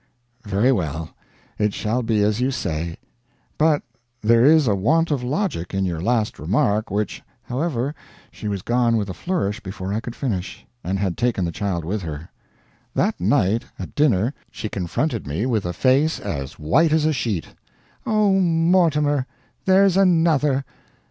"Very 0.45 0.71
well, 0.71 1.11
it 1.59 1.75
shall 1.75 2.01
be 2.01 2.23
as 2.23 2.41
you 2.41 2.49
say. 2.49 2.97
But 3.59 3.83
there 4.23 4.43
is 4.43 4.67
a 4.67 4.73
want 4.73 5.11
of 5.11 5.21
logic 5.21 5.75
in 5.75 5.85
your 5.85 6.01
last 6.01 6.39
remark 6.39 6.89
which" 6.89 7.21
However, 7.51 7.93
she 8.31 8.47
was 8.47 8.63
gone 8.63 8.97
with 8.97 9.11
a 9.11 9.13
flourish 9.13 9.59
before 9.59 9.93
I 9.93 9.99
could 9.99 10.15
finish, 10.15 10.65
and 10.83 10.97
had 10.97 11.19
taken 11.19 11.45
the 11.45 11.51
child 11.51 11.85
with 11.85 12.01
her. 12.01 12.29
That 12.95 13.19
night 13.21 13.65
at 13.77 13.93
dinner 13.93 14.33
she 14.49 14.69
confronted 14.69 15.27
me 15.27 15.45
with 15.45 15.67
a 15.67 15.71
face 15.71 16.19
as 16.19 16.57
white 16.57 16.93
as 16.93 17.05
a 17.05 17.13
sheet: 17.13 17.49
"Oh, 18.03 18.39
Mortimer, 18.39 19.27
there's 19.65 19.97
another! 19.97 20.65